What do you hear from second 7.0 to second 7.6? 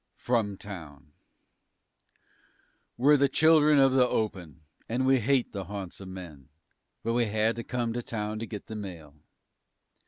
But we had